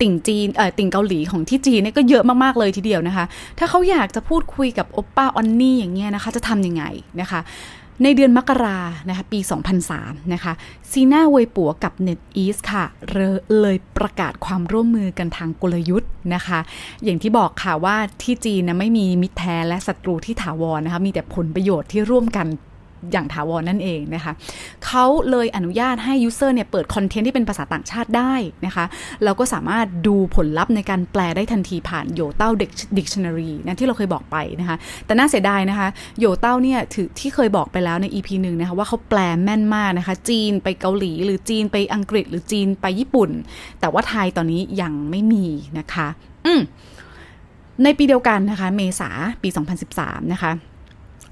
[0.00, 3.24] ติ่งจีนเอ่อติ่งเกาหลีของที่จีนเนี่ยก็เยอะมากๆเลยทีเดียวนะคะ
[3.58, 6.84] ถ้าเขาอยากจะพูดคุยกับโอปป้าออนนี่อย่างเงี้ยนะคะ จะทำยังไง
[7.20, 7.40] นะคะ
[8.04, 8.78] ในเดือนมกรา
[9.08, 9.40] นะคะปี
[9.86, 10.52] 2003 นะคะ
[10.90, 12.84] Sina Weibo กับ NetEase ค่ะ
[13.60, 16.60] เลยประกาศความร่วมมือกันทางกลยุทธ์นะคะ
[17.04, 22.46] อย่างที่บอกค่ะว่าที่จีนนะไม่มีมิตรแท้และศัตรูที่ถาวรนะคะ มีแต่ผลประโยชน์ที่ร่วมกัน
[23.12, 24.32] อย่างถาวรนั่นเองนะคะ
[24.86, 28.34] เขาเลยอนุญาตให้ user เนี่ยเปิด content ที่เป็นภาษาต่างชาติได้
[28.66, 28.84] นะคะ
[29.24, 32.50] แล้วก็สามารถดูผลลัพธ์ในการแปลได้ทันทีผ่านโยเต้า
[32.96, 43.30] ดิกชันนารีนะที่เราเคยบอกไปนะคะแต่น่าเสียดายนะคะโยเต้าเนี่ยถือที่เคยบอกไปแล้วใน EP หนึ่งนะคะว่าเขาแปลแม่นมากนะคะจีนไปเกาหลีหรือจีนไปอังกฤษ หรือจีนไปญี่ปุ่น
[43.80, 45.46] แต่ว่าไทยตอนนี้ยังไม่มี
[45.78, 46.08] นะคะ
[46.46, 46.60] อืม
[47.84, 49.10] ในปีเดียวกันนะคะ เมษา
[49.42, 49.48] ปี
[49.90, 50.52] 2013 นะคะ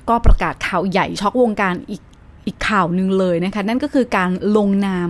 [0.09, 2.03] ก็ประกาศข่าวใหญ่ช็อกวงการอีก
[2.47, 5.09] อีกข่าวหนึ่งเลยนะคะ นั่นก็คือการลงนาม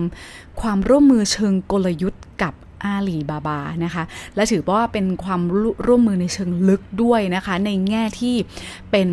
[0.61, 4.03] ความร่วมมือเชิงกลยุทธ์กับอาลีบาบานะคะ
[4.35, 5.41] และถือว่าเป็นความ
[5.87, 8.35] ร่วมมือในเชิงลึกด้วยนะคะ ในแง่ที่
[8.91, 9.09] เป็น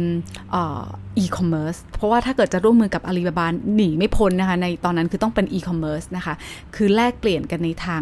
[0.55, 6.35] อีคอมเมิร์ซเพราะว่าถ้าเกิดจะร่วมมือกับอาลีบาบาหนีไม่พ้นนะคะ ในตอนนั้นคือต้องเป็นอีคอมเมิร์ซนะคะ
[6.75, 8.01] คือแลกเปลี่ยนกันในทาง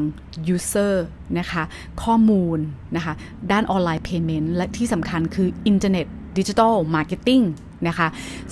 [0.49, 1.07] user
[1.39, 1.63] นะคะ
[2.03, 2.59] ข้อมูล
[2.97, 3.15] นะคะ
[3.53, 6.07] ด้าน online payment และที่สำคัญคืออินเทอร์เน็ต
[6.39, 7.41] digital marketing
[7.89, 8.09] นะคะ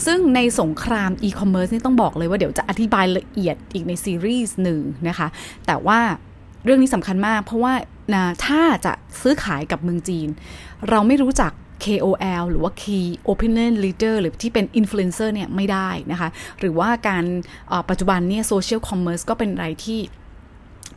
[0.06, 5.28] ซึ่งในสงครามอีคอมเมิร์ซนี่ต้องบอกเลยว่าเดี๋ยวจะอธิบายละเอียดอีกในซีรีส์หนึ่งนะคะ
[5.66, 6.00] แต่ว่า
[6.64, 7.74] เรื่องนี้สำคัญมาก เพราะว่า
[8.14, 10.28] นะถ้าจะซื้อขายกับเมืองจีน
[10.88, 11.52] เราไม่รู้จัก
[11.84, 16.28] KOL หรือว่า Key Opinion Leader หรือที่เป็น Influencer เนี่ยไม่ได้นะคะ
[16.60, 17.24] หรือว่าการ
[17.90, 19.98] ปัจจุบันเนี่ย Social Commerce ก็เป็นอะไรที่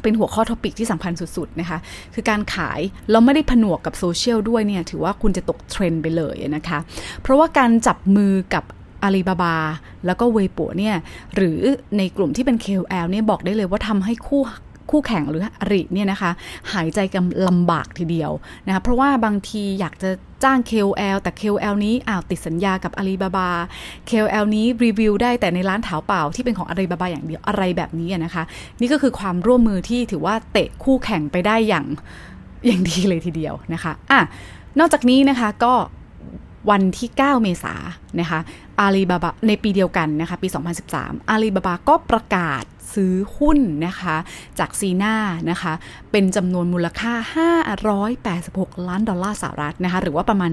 [0.06, 1.78] เป็นหัวข้อ topic ที่สำคัญสุดๆนะคะ
[2.14, 2.80] คือการขาย
[3.12, 6.80] เราไม่ได้ผนวกกับโซเชียลด้วยเนี่ย ถือว่าคุณจะตกเทรนด์ไปเลยนะคะ
[7.22, 8.64] เพราะว่าการจับมือกับ
[9.04, 9.56] อาลีบาบา
[10.06, 10.96] แล้วก็เวปัวเนี่ย
[11.36, 11.60] หรือ
[11.98, 14.42] ในกลุ่มที่เป็น KOL เนี่ยบอกได้เลยว่าทำให้คู่
[14.92, 16.32] คู่แข่งหรืออริเนี่ยนะคะ
[16.74, 18.32] หายใจกันลำบากทีเดียว
[18.68, 20.10] นะคะเพราะว่าบางทีอยากจะ
[20.44, 23.50] จ้าง KOL แต่ KOL นี้อ้าวติดสัญญากับอาลีบาบา
[24.10, 28.44] KOL นี้รีวิวได้แต่ในร้านถาเปล่าที่เป็นของอาลีบาบาอย่างเดียวอะไรแบบนี้นะคะ
[28.82, 31.86] นี่ก็คือความร่วมมือที่ถือว่าเตะคู่แข่งไปได้อย่าง
[32.66, 34.22] อย่างดีเลยทีเดียวนะคะอะ
[34.80, 35.74] นอกจากนี้นะคะก็
[36.72, 37.80] วันที่ 9 เมษาย
[38.16, 38.40] นนะคะ
[38.80, 40.48] อาลีบาบาในปีเดียวกันนะคะ ปี
[40.90, 42.64] 2013อาลีบาบาก็ประกาศ
[42.96, 44.16] ซื้อหุ้นนะคะ
[44.60, 45.16] จากซีนา
[45.50, 45.74] นะคะ
[46.12, 47.14] เป็นจำนวนมูลค่า
[48.36, 50.52] 586 ล้านดอลลาร์สหรัฐนะคะ หรือว่าประมาณ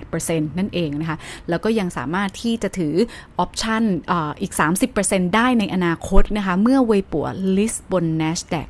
[0.00, 2.94] 18%นั่นเองนะคะ แล้วก็ยังสามารถที่จะถือ
[3.38, 4.52] ออปชันออีก
[4.94, 8.68] 30%ได้ในอนาคตนะคะ เมื่อเวปัวลิสบน NASDAQ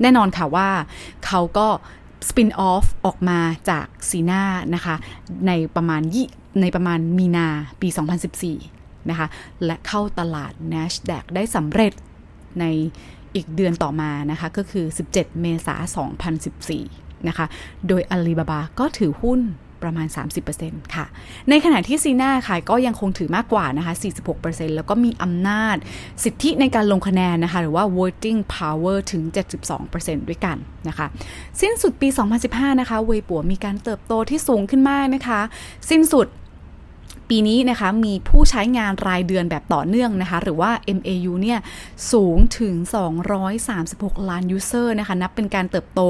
[0.00, 0.68] แน่นอนค่ะว่า
[1.26, 1.68] เขาก็
[2.28, 4.42] สปินออฟออกมาจากซีนา
[4.74, 4.94] นะคะ
[5.46, 6.28] ในประมาณยี่
[6.60, 7.46] ในประมาณมีนา
[7.80, 7.88] ปี
[8.48, 9.26] 2014 นะคะ
[9.64, 11.92] และเข้าตลาด NASDAQ ได้สำเร็จ
[12.60, 12.64] ใน
[13.36, 16.08] อีกเดือนต่อมานะคะก็คือ 17 เมษายน
[16.72, 17.46] 2014 นะคะ
[17.88, 19.40] โดยอาลีบาบาก็ถือหุ้น
[19.82, 20.08] ประมาณ
[20.50, 21.06] 30%ค่ะ
[21.50, 23.94] ในขณะที่ซีน่าค่ะก็ยังคงถือมากกว่านะคะ
[24.34, 25.76] 46%แล้วก็มีอำนาจ
[26.24, 29.22] สิทธิในการลงคะแนนนะคะ หรือว่า voting power ถึง
[29.76, 30.56] 72%ด้วยกัน
[30.88, 31.06] นะคะ
[31.60, 32.08] สิ้นสุดปี
[32.44, 35.40] 2015 นะคะ เวปัวมีการเติบโตที่สูงขึ้นมากนะคะ
[35.90, 36.26] สิ้นสุด
[37.30, 41.58] ปีนี้นะคะมีผู้ใช้งานรายเดือนแบบต่อเนื่องนะคะ หรือว่า MAU เนี่ย
[42.12, 42.74] สูงถึง
[43.52, 46.00] 236 ล้านยูเซอร์นะคะ นับเป็นการเติบโต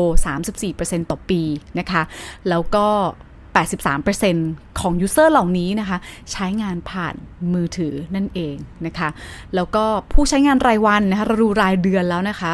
[0.50, 1.42] 34%ต่อปี
[1.78, 2.02] นะคะ
[2.48, 2.86] แล้วก็
[3.64, 5.98] 83%ของ user เหล่านี้นะคะ
[6.32, 7.14] ใช้งานผ่าน
[7.52, 9.08] มือถือนั่นเองนะคะ
[9.54, 12.52] แล้วก็ผู้ใช้งานรายวันนะคะเราดูรายเดือนแล้วนะคะ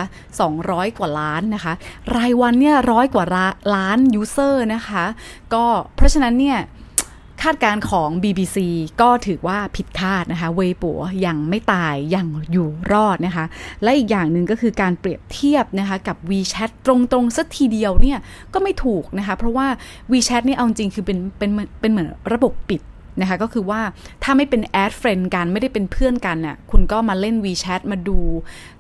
[0.49, 1.73] 200 กว่าล้านนะคะ
[2.16, 3.27] รายวันเนี่ยร้อยกว่า
[3.75, 5.05] ล้าน user นะคะ
[5.55, 5.64] ก็
[5.96, 6.59] เพราะฉะนั้นเนี่ย
[7.42, 8.59] คาดการของ BBC
[9.00, 13.44] ก็ถือว่าผิดคาดนะคะ เวยปัวยังไม่ตายยังอยู่รอดนะคะ
[13.83, 18.18] และอีกอย่างหนึ่งก็คือการเปรียบเทียบนะคะกับ WeChat ตรงๆสักทีเดียวเนี่ย
[18.55, 19.66] ก็ไม่ถูกนะคะ เพราะว่า
[20.12, 21.50] WeChat นี่เอาจริงคือเป็นเป็น
[21.81, 22.81] เป็นเหมือนระบบปิด
[23.20, 23.81] นะคะก็คือว่า
[24.23, 28.18] ถ้าไม่เป็น add friend กันไม่ได้เป็นเพื่อนกันน่ะคุณก็มาเล่น WeChat มาดู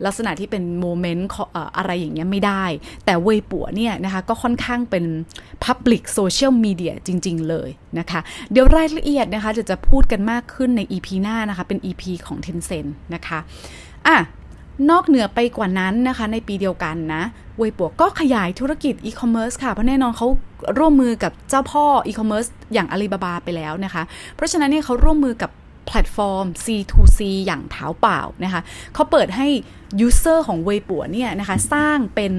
[0.04, 1.28] ลักษณะที่เป็น moment
[1.76, 2.64] อะไรอย่างเงี้ยไม่ได้
[3.04, 5.04] แต่เวยปัวเนี่ยนะคะก็ค่อนข้างเป็น
[5.64, 8.20] Public Social Media จริง ๆ เลยนะคะ
[8.52, 13.38] เดี๋ยวรายละเอียดนะคะจะจะพูดกันมากขึ้นใน EP หน้านะคะ เป็น EP ของ Tencent นะคะ
[14.08, 14.16] อะ
[14.90, 17.22] นอกเหนือไปกว่านั้นนะคะ ในปีเดียวกันนะ
[17.58, 20.28] เวยปัวก็ขยายธุรกิจอีคอมเมิร์ซค่ะเพราะแน่นอนเขา
[20.78, 24.02] ร่วมมือกับเจ้าพ่ออีคอมเมิร์ซอย่างอาลีบาบาไปแล้วนะคะ
[24.36, 25.50] เพราะฉะนั้นเนี่ยเขาร่วมมือกับ
[25.86, 28.60] แพลตฟอร์ม C2C อย่างเท้าเปล่านะคะ
[28.94, 29.46] เขาเปิดให้
[30.00, 32.32] user ของเวยปัวเนี่ยนะคะสร้างเป็น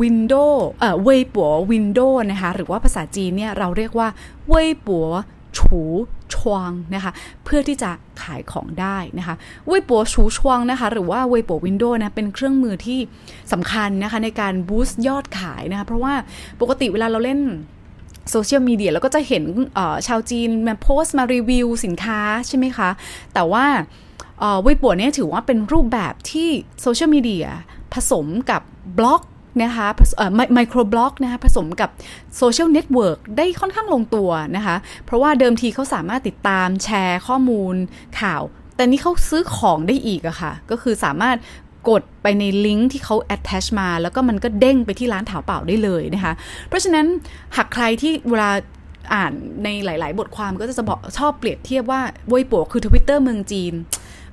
[0.00, 4.08] Windows เอ่อเวยปัว Windows นะคะหรือว่าภาษาจีนเนี่ยเราเรียกว่า
[4.48, 5.08] เวยปัว
[5.58, 5.82] 橱
[6.34, 7.12] 窗 นะคะ
[7.44, 7.90] เพื่อที่จะ
[8.22, 9.34] ขายของได้นะคะ
[9.66, 12.98] เวยปัว 橱窗นะคะหรือว่าเวยปัว window นะเป็นเครื่องมือที่
[13.52, 16.14] สำคัญนะคะในการ boost ยอดขายนะคะเพราะว่า
[16.60, 17.40] ปกติเวลาเราเล่น
[18.30, 19.44] โซเชียลมีเดียเราก็จะเห็น
[20.06, 22.90] ชาวจีนมาโพสต์มารีวิวสินค้าใช่ไหมคะ
[23.34, 23.66] แต่ว่า
[24.62, 26.48] เวยปัวเนี่ยถือว่าเป็นรูปแบบที่
[26.82, 27.46] โซเชียลมีเดีย
[27.92, 28.62] ผสมกับ
[28.98, 29.22] บล็อก
[29.62, 29.86] นะคะ
[30.54, 31.90] microblog นะคะผสมกับ
[32.36, 37.74] social network ได้ค่อนข้างลงตัวนะคะ เพราะว่าเดิมทีเขาสามารถติดตามแชร์ข้อมูล
[38.20, 38.42] ข่าว
[38.76, 41.36] แต่นี้เขาซื้อของได้อีกอะค่ะ ก็คือสามารถ
[41.90, 46.32] กดไปในลิงก์ที่เขา attach มา แล้วก็มันก็เด้งไปที่ร้านเถาเป่าได้เลยนะคะ
[46.68, 47.06] เพราะฉะนั้น
[47.56, 48.50] หากใครที่เวลา
[49.14, 49.32] อ่าน
[49.64, 53.74] ในหลาย ๆ บทความก็จะบอกชอบเปรียบเทียบว่าเวยปัวคือทวิตเตอร์เมืองจีน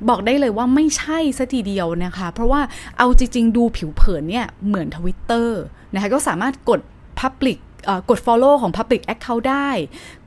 [0.10, 2.62] บอกได้เลยว่าไม่ใช่ซะทีเดียวนะคะ เพราะว่า
[2.97, 5.62] เอาจริง ๆ ดูผิวเผินเนี่ยเหมือนทวิตเตอร์
[5.93, 6.79] นะคะก็สามารถกด
[7.19, 7.58] Public
[8.10, 9.69] กด Follow ของ Public Account ได้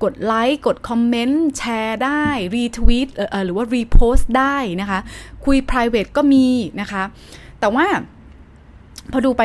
[0.03, 2.25] กดไลค์ กดคอมเมนต์ แชร์ได้
[2.55, 3.09] retweet
[3.45, 5.01] หรือว่า repost ได้นะคะ
[5.45, 6.47] คุย private ก็มี
[6.81, 7.03] นะคะ
[7.61, 7.87] แต่ว่า
[9.13, 9.43] พอดูไป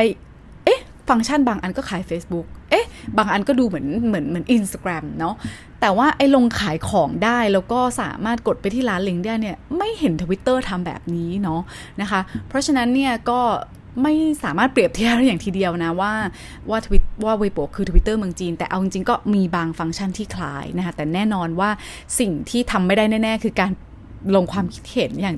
[0.64, 5.34] เอ๊ะ ฟังก์ชันบางอันก็คล้าย Facebook เอ๊ะ บางอันก็ดูเหมือนเหมือนเหมือน Instagram เนาะ
[5.84, 11.60] แต่ว่าไอ้ลงขายของได้แล้วก็สามารถกดไปที่ร้านลิงก์ได้เนี่ยไม่เห็นทวิตเตอร์ทำแบบนี้เนาะ
[12.00, 13.40] นะคะ เพราะฉะนั้นเนี่ยก็
[14.02, 14.12] ไม่
[14.44, 16.12] สามารถเปรียบเทียบได้อย่างทีเดียวนะว่า
[16.70, 21.70] ว่าทวิตว่าเวยปัวคือทวิตเตอร์เมืองจีน แต่เอาจริงๆก็มีบางฟังก์ชันที่คล้ายนะคะแต่แน่นอนว่า
[22.18, 23.70] สิ่งที่ทำไม่ได้แน่ ๆ คือการ
[24.34, 25.36] ลงความคิดเห็นอย่าง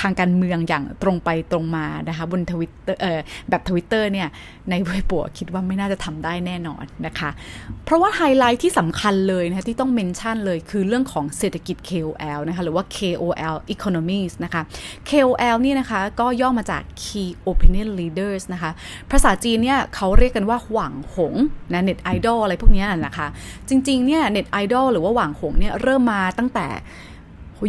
[0.00, 4.28] ทางการเมืองอย่างตรงไปตรงมานะคะบนทวิตเตอร์แบบทวิตเตอร์เนี่ย
[4.70, 7.30] ในเวยปัวคิดว่าไม่น่าจะทำได้แน่นอนนะคะ
[7.84, 14.62] เพราะว่าไฮไลท์ที่สำคัญเลยนะคะที่ต้อง mention เลยคือเรื่องของเศรษฐกิจ KOL นะคะหรือว่า KOL Economies นะคะ
[15.10, 18.70] KOL นี่นะคะก็ย่อมาจาก Key Opinion Leaders นะคะ
[19.10, 21.34] ภาษาจีนเนี่ยเขาเรียกกันว่า网红
[21.72, 23.26] นะเน็ตไอดอลอะไรพวกนี้นะคะ
[23.68, 26.68] จริงๆเนี่ยเน็ตไอดอลหรือว่า 网红เนี่ยเริ่มมาตั้งแต่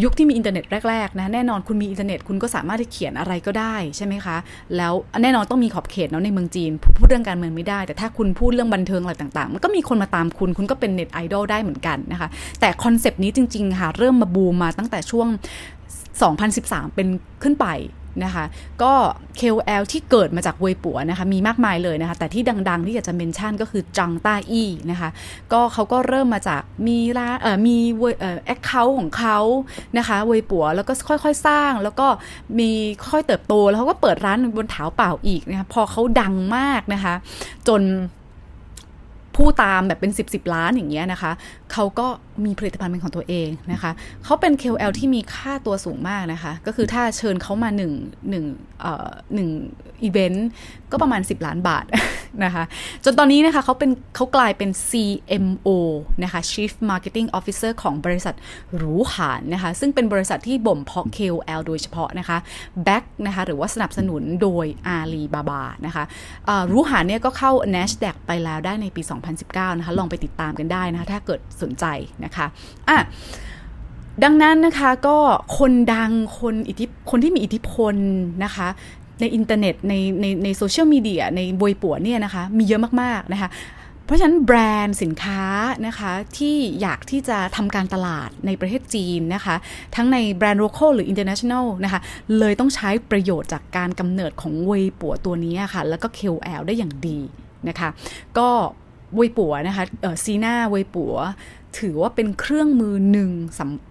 [0.04, 4.38] ยุคที่มีอินเทอร์เน็ตแรกๆนะแน่นอนคุณมีอินเทอร์เน็ตคุณก็สามารถที่เขียนอะไรก็ได้ใช่ไหมคะ
[4.78, 4.94] แล้ว
[5.24, 15.28] แน่นอนต้องมีขอบเขตเนาะในเมืองจีน พูดเรื่องการเมืองไม่ได้ แต่ถ้าคุณพูดเรื่องบันเทิงอะไรต่างๆ มันก็มีคนมาตามคุณ คุณก็เป็นเน็ตไอดอลได้เหมือนกันนะคะ แต่คอนเซปต์นี้จริงๆค่ะเริ่มมาบูมมาตั้งแต่ช่วง
[16.12, 17.08] 2013 เป็น
[17.44, 17.68] ขึ้นไป
[18.24, 18.46] นะคะ
[18.84, 18.94] ก็
[19.40, 25.10] KOL ที่เกิดมาจากเวยปัวนะคะมีมากมายเลยนะคะแต่ที่ดังๆที่อยากจะ mention ก็คือจางต้าอี้นะคะ
[25.54, 27.78] ก็เขาก็เริ่มมาจากมีร้านเอ่อมี
[28.20, 29.38] เอ่อ account ของเขา
[29.98, 32.08] นะคะเวยปัวแล้วก็ค่อยๆสร้าง แล้วก็
[32.60, 32.70] มี
[33.12, 37.14] ค่อยเติบโตแล้วเขาก็เปิดร้านบนเถาเป่าอีกนะคะพอเขาดังมากนะคะ
[37.70, 37.84] จน
[39.42, 41.32] ผู้ตามแบบเป็น 10บสล้านอย่างเงี้ยนะคะ
[41.74, 42.08] เขาก็
[42.46, 43.92] มีผลิตภัณฑ์เป็นของตัวเองนะคะ
[44.24, 47.82] เขาเป็น KOL ที่มีค่าตัวสูงมากนะคะ ก็คือถ้าเชิญเขามา1
[48.34, 49.50] 1เอ่อหนึ่ง
[50.04, 50.48] อีเวนต์
[50.92, 51.86] ก็ประมาณ 10 ล้านบาท
[52.44, 52.64] นะคะ
[53.04, 55.70] จนตอนนี้นะคะเขาเป็นเขากลายเป็น CMO
[56.24, 58.36] นะคะ Chief Marketing Officer ของบริษัท
[58.76, 62.38] หรูหานนะคะ ซึ่งเป็นบริษัทที่บ่มเพาะ KOL โดยเฉพาะนะคะ
[62.88, 64.66] back นะคะ หรือว่าสนับสนุนโดย
[64.98, 66.04] Alibaba นะคะ
[66.72, 69.02] รูหานเนี่ยก็เข้า NASDAQ ไปแล้วได้ในปี
[69.42, 71.86] 2019 นะคะ ลองไปติดตามกันได้นะคะ ถ้าเกิดสนใจ
[72.26, 72.46] นะคะ
[72.90, 73.00] อะ
[74.24, 75.18] ดังนั้นนะคะก็
[75.58, 77.96] คนดังคนอิทธิคนที่มีอิทธิพล
[78.44, 78.68] นะคะ
[79.22, 83.50] ในอินเทอร์เน็ตในในในโซเชียลมีเดียในบวยปัวเนี่ยนะคะมีเยอะมาก ๆ นะคะ
[84.06, 85.42] เพราะฉะนั้นแบรนด์สินค้า
[85.88, 89.56] นะคะที่อยากที่จะทำการตลาดในประเทศจีนนะคะ
[89.96, 92.02] ทั้งในแบรนด์โลเคอลหรือ international นะคะ
[92.40, 97.20] เลยต้องใช้ประโยชน์จากการกำเนิดของเวยปัวตัวนี้ค่ะ แล้วก็ KOL ได้อย่างดี
[97.70, 97.90] นะคะ
[98.38, 98.50] ก็
[99.16, 99.86] เวยปัวนะคะ
[100.24, 101.16] ซีน่าเวยปัว
[101.80, 103.30] ถือว่าเป็นเครื่องมือหนึ่ง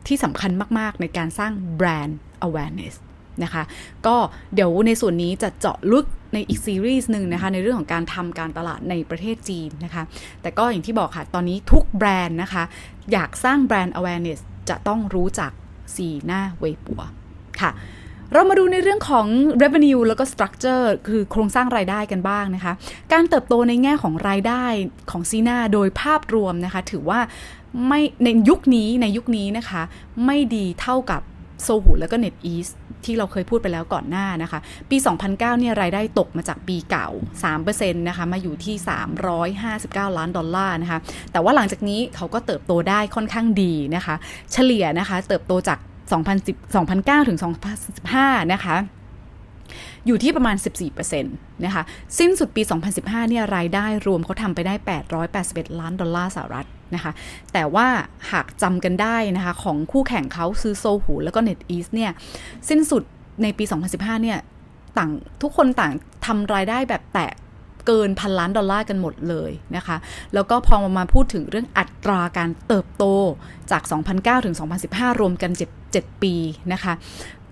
[0.07, 2.94] ที่สำคัญมาก ๆ ในการสร้างแบรนด์ awareness
[3.44, 3.62] นะคะ
[4.07, 4.16] ก็
[4.55, 10.03] เดี๋ยวในส่วนนี้จะเจาะลึกในอีกซีรีส์หนึ่งนะคะ ในเรื่องของการทำการตลาดในประเทศจีนนะคะ
[10.42, 12.64] แต่ก็อย่างที่บอกค่ะ ตอนนี้ทุกแบรนด์นะคะ
[13.12, 15.50] อยากสร้างแบรนด์ awareness จะต้องรู้จัก
[15.96, 17.03] สีน้าเวปัว
[17.61, 17.70] ค่ะ
[18.37, 19.27] เรามาดูในเรื่องของ
[19.62, 22.73] revenue แล้วก็ structure คือโครงสร้างรายได้กันบ้างนะคะ
[23.12, 24.64] การเติบโตในแง่ของรายได้
[25.11, 27.20] ของซีนาโดยภาพรวมนะคะ ถือว่า
[27.87, 29.83] ไม่ในยุคนี้ในยุคนี้นะคะ
[30.27, 31.23] ไม่ดีเท่ากับ
[31.62, 32.73] โซหูแล้วก็ Net East
[33.05, 34.59] ที่เราเคยพูดไปแล้วก่อนหน้านะคะ
[34.90, 37.09] ปี 2009 เนี่ยรายได้ตกมาจากปีเก่า
[37.55, 38.75] 3%นะคะ มาอยู่ที่
[39.47, 40.99] 359 ล้านดอลลาร์นะคะ
[41.33, 44.14] แต่ว่าหลังจากนี้เขาก็เติบโตได้ค่อนข้างดีนะคะ
[44.53, 45.79] เฉลี่ยนะคะ เติบโตจาก
[46.10, 47.38] 2010 2009 ถึง
[47.94, 48.76] 2015 นะคะ
[50.06, 50.56] อยู่ที่ประมาณ
[51.04, 51.82] 14%นะคะ
[52.18, 52.62] สิ้นสุดปี
[52.96, 54.74] 2015 เนี่ย รายได้รวมเขาทำไปได้
[55.26, 57.12] 881 ล้านดอลลาร์สหรัฐนะคะ
[57.52, 57.86] แต่ว่า
[58.32, 62.12] หากจำกันได้นะคะ ของคู่แข่งเขาซื้อโซหูแล้วก็ NetEase เนี่ย
[62.68, 63.02] สิ้นสุด
[63.42, 63.64] ในปี
[63.94, 64.38] 2015 เนี่ย
[64.98, 65.10] ต่าง
[65.42, 65.92] ทุกคนต่าง
[66.26, 67.30] ทำรายได้แบบแตะ
[67.87, 69.97] เกินพันล้านดอลลาร์กันหมดเลยนะคะ
[70.35, 73.05] แล้วก็พอมาพูดถึงเรื่องอัตราการเติบโต
[73.70, 73.83] จาก
[74.14, 74.55] 2009 ถึง
[74.88, 76.35] 2015 รวมกัน 7, 7 ปี
[76.73, 76.92] นะคะ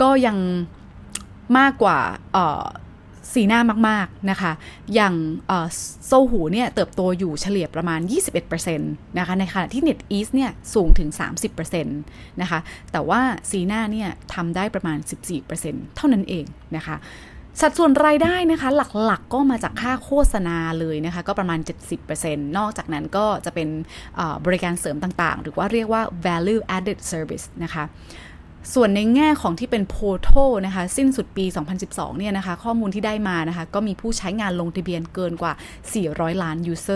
[0.00, 0.36] ก็ยัง
[1.58, 1.98] มากกว่า
[3.32, 4.52] สีหน้ามาก ๆ นะคะ
[4.94, 5.14] อย่าง
[6.06, 8.00] โซหูเนี่ยเติบโตอยู่เฉลี่ยประมาณ
[8.58, 11.10] 21%นะคะ ในขณะที่ Net East เนี่ยสูงถึง
[11.60, 12.60] 30%นะคะ
[12.92, 14.98] แต่ว่าซีน่าเนี่ยทำได้ประมาณ
[15.48, 16.44] 14%เท่านั้นเอง
[16.76, 16.96] นะคะ
[17.60, 21.58] สัดส่วนรายได้นะคะ หลักๆก็มาจากค่าโฆษณาเลยนะคะ ก็ประมาณ
[22.04, 23.68] 70%นอกจากนั้นก็จะเป็น
[24.46, 27.84] บริการเสริมต่างๆ หรือว่าเรียกว่า value added service นะคะ
[28.74, 30.30] ส่วนในแง่ของที่เป็นโพโท
[30.66, 31.44] นะคะ สิ้นสุดปี
[31.82, 35.52] 2012 เนี่ยนะคะ ข้อมูลที่ได้มานะคะ ก็มีผู้ใช้งานลงทะเบียนเกินกว่า
[35.98, 36.86] 400 ล้านยูเ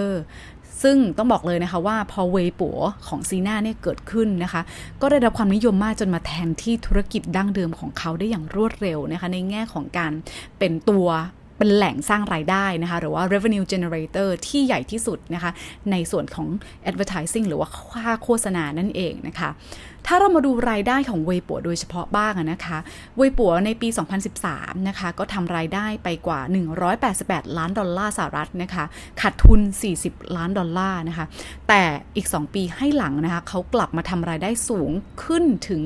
[0.82, 4.62] ซึ่งต้องบอกเลยนะคะว่าพอเวปัวของซีน่าเนี่ยเกิดขึ้นนะคะ
[5.00, 10.12] ก็ได้รับความนิยมมากจนมาแทนที่ธุรกิจดั้งเดิมของเขาได้อย่างรวดเร็วนะคะ ในแง่ของการ
[10.58, 11.08] เป็นตัว
[11.58, 15.50] เป็นแหล่งสร้างรายได้นะคะ หรือว่า revenue generator ที่ใหญ่ที่สุดนะคะ
[15.90, 16.48] ในส่วนของ
[16.90, 19.50] advertising หรือว่าค่าโฆษณานั่นเองนะคะ
[20.06, 22.78] ถ้าเรามาดูรายได้ของเวปัวโดยเฉพาะบ้างนะคะ
[23.18, 23.88] เวปัวในปี
[24.38, 26.40] 2013 นะคะ ก็ทำรายได้ไปกว่า
[26.98, 28.84] 188 ล้านดอลลาร์สหรัฐนะคะ
[29.20, 29.60] ขาดทุน
[29.98, 31.26] 40 ล้านดอลลาร์นะคะ
[31.68, 31.82] แต่
[32.16, 34.90] อีก 2 ปีให้หลังนะคะเขากลับมาทำรายได้สูง
[35.24, 35.80] ขึ้นถึง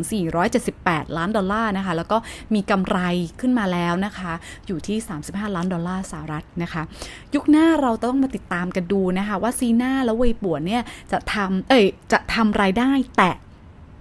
[0.56, 2.18] 478 ล้านดอลลาร์นะคะ แล้วก็
[2.54, 2.98] มีกำไร
[3.40, 4.33] ขึ้นมาแล้วนะคะ
[4.66, 6.83] อยู่ที่ 35 ล้านดอลลาร์สหรัฐนะคะ
[7.35, 13.37] ยุคหน้าเราต้องมาติดตามกันดูนะคะ ว่าซีน่าและเวปัวเนี่ยจะทำเอ้ยจะทำรายได้แตะ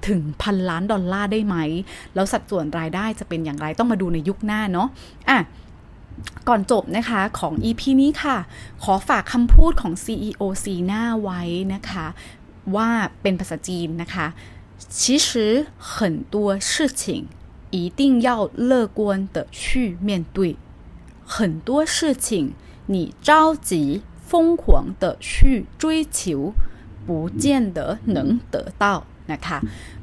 [0.09, 1.57] ถึงพันล้านดอลลาร์ได้ไหม
[2.15, 4.89] แล้วสัดส่วนรายได้จะเป็นอย่างไรต้องมาดูในยุคหน้าเนาะ
[5.29, 5.39] อ่ะ
[6.49, 8.37] ก่อนจบนะคะของ EP นี้ค่ะ
[8.83, 11.43] ขอฝากคำพูดของ CEO ซีน่าไว้
[11.75, 12.07] นะคะ
[12.77, 12.89] ว่า
[13.23, 14.27] เป็นภาษาจีนนะคะ
[14.99, 15.29] 其实
[15.93, 16.37] 很多
[16.71, 17.03] 事情
[17.77, 18.29] 一定要
[18.71, 19.01] 乐观
[19.35, 20.57] 的去面对
[21.35, 22.27] 很多事情
[22.87, 26.55] 你着急疯狂的去追求
[27.07, 29.58] 不见得能得到 นะคะ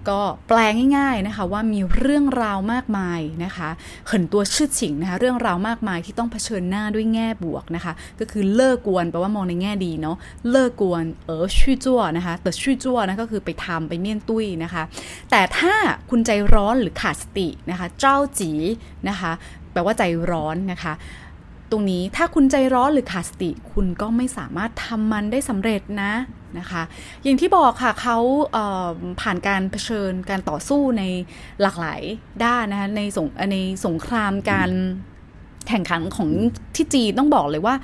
[0.08, 0.58] ก็แปล
[0.96, 3.68] ง่ายๆนะคะว่ามีเรื่องราวมากมายนะคะ
[4.06, 10.16] เหินตัวชื่อฉิงนะคะเรื่องราวมากมายที่ต้องเผชิญหน้าด้วยแง่บวกนะคะ ก็คือเลิกกวนแปลว่ามองในแง่ดีเนาะ
[10.50, 14.82] เลิกกวนเออชื่อจั่วนะคะแต่ชื่อจั่วนะก็คือไปทำไปเมี่ยนตุ้ยนะคะ
[15.30, 15.74] แต่ถ้า
[16.10, 18.52] คุณใจร้อนหรือขาดสตินะคะ เจ้าจี
[19.08, 19.32] นะคะ
[19.72, 20.92] แปลว่าใจร้อนนะคะ
[21.70, 26.12] ตรงนี้ถ้าคุณใจร้อนหรือขาดสติ คุณก็ไม่สามารถทำมันได้สำเร็จนะ
[26.58, 26.82] นะคะ
[27.22, 28.18] อย่างที่บอกค่ะเขา
[29.20, 31.02] ผ่านการเผชิญการต่อสู้ใน
[31.62, 32.00] หลากหลาย
[32.44, 34.70] ด้านนะคะในสงในสงครามการ
[35.68, 36.28] แข่งขันของ
[36.74, 37.74] ที่จีนต้องบอกเลยว่า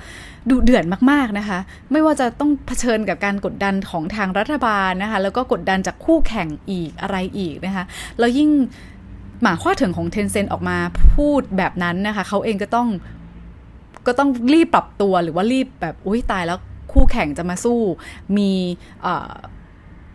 [0.49, 1.59] ดูเดือดมากๆนะคะ
[1.91, 7.83] ไม่ว่าจะต้องเผชิญกับการกดดันของทางรัฐบาลนะคะ แล้วก็กดดันจากคู่แข่งอีกอะไรอีกนะคะ
[8.19, 8.49] แล้วยิ่ง
[9.41, 10.77] หมาข้อถึงของเทนเซนออกมา
[11.13, 12.89] พูดแบบนั้นนะคะ เขาเองก็ต้อง
[14.07, 16.59] ก็ต้องรีบปรับตัวหรือว่ารีบแบบอุ้ยตายแล้ว
[16.91, 17.79] คู่แข่งจะมาสู้
[18.37, 18.51] มี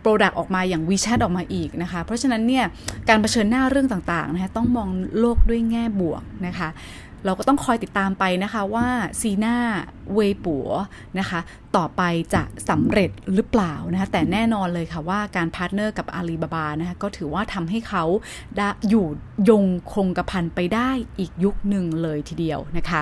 [0.01, 2.65] product ออกมาอย่าง WeChat ออกมาอีกนะคะ เพราะฉะนั้นเนี่ย
[3.09, 6.69] การเผชิญหน้าเรื่องต่างๆนะคะต้องมองโลกด้วยแง่บวกนะคะ
[7.25, 8.87] เราก็ต้องคอยติดตามไปนะคะว่า
[9.21, 9.55] ซีน่า
[10.13, 10.69] เวยปัว
[11.19, 11.39] นะคะ
[11.75, 12.01] ต่อไป
[12.33, 18.03] จะสำเร็จหรือเปล่านะคะแต่แน่นอนเลยค่ะว่าการ partner กับอาลีบาบานะคะก็ถือว่าทำให้เขา
[18.89, 19.05] อยู่
[19.49, 23.01] ยงคงกระพันไปได้อีกยุคหนึ่งเลยทีเดียวนะคะ